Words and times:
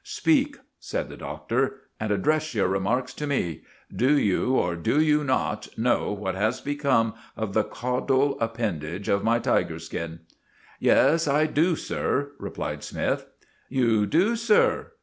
"Speak," 0.03 0.57
said 0.79 1.09
the 1.09 1.15
Doctor, 1.15 1.81
"and 1.99 2.11
address 2.11 2.55
your 2.55 2.67
remarks 2.67 3.13
to 3.13 3.27
me. 3.27 3.61
Do 3.95 4.17
you, 4.17 4.53
or 4.55 4.75
do 4.75 4.99
you 4.99 5.23
not 5.23 5.67
know 5.77 6.11
what 6.11 6.33
has 6.33 6.59
become 6.59 7.13
of 7.37 7.53
the 7.53 7.63
caudal 7.63 8.35
appendage 8.39 9.09
of 9.09 9.23
my 9.23 9.37
tiger 9.37 9.77
skin?" 9.77 10.21
"Yes, 10.79 11.27
I 11.27 11.45
do, 11.45 11.75
sir," 11.75 12.31
replied 12.39 12.83
Smythe. 12.83 13.21
"You 13.69 14.07
do, 14.07 14.35
sir! 14.35 14.93